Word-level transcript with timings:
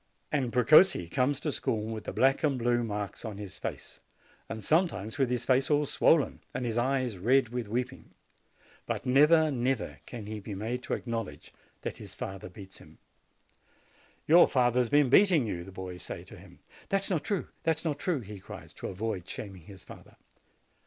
And 0.31 0.51
Precossi 0.51 1.07
comes 1.07 1.39
to 1.41 1.51
school 1.51 1.85
with 1.93 2.05
the 2.05 2.11
black 2.11 2.41
and 2.41 2.57
blue 2.57 2.83
marks 2.83 3.23
on 3.23 3.37
his 3.37 3.59
face, 3.59 3.99
and 4.49 4.63
some 4.63 4.87
times 4.87 5.19
with 5.19 5.29
his 5.29 5.45
face 5.45 5.69
all 5.69 5.85
swollen, 5.85 6.41
and 6.55 6.65
his 6.65 6.75
eyes 6.75 7.19
red 7.19 7.49
with 7.49 7.67
weeping. 7.67 8.09
But 8.87 9.05
never, 9.05 9.51
never 9.51 9.99
can 10.07 10.25
he 10.25 10.39
be 10.39 10.55
made 10.55 10.81
to 10.85 10.93
acknowl 10.97 11.31
edge 11.31 11.53
that 11.83 11.97
his 11.97 12.15
father 12.15 12.49
beats 12.49 12.79
him. 12.79 12.97
"Your 14.25 14.47
father 14.47 14.79
has 14.79 14.89
been 14.89 15.11
beating 15.11 15.45
you," 15.45 15.63
the 15.63 15.71
boys 15.71 16.01
say 16.01 16.23
to 16.23 16.35
him. 16.35 16.61
"That 16.89 17.03
is 17.03 17.11
not 17.11 17.23
true! 17.23 17.49
it 17.63 17.77
is 17.77 17.85
not 17.85 17.99
true!" 17.99 18.21
he 18.21 18.39
cries, 18.39 18.73
to 18.73 18.87
avoid 18.87 19.29
shaming 19.29 19.65
his 19.65 19.83
father. 19.85 20.15